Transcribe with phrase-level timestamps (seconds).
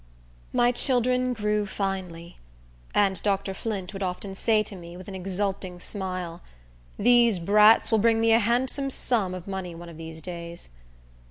[0.51, 2.39] My children grew finely;
[2.95, 3.53] and Dr.
[3.53, 6.41] Flint would often say to me, with an exulting smile.
[6.97, 10.69] "These brats will bring me a handsome sum of money one of these days."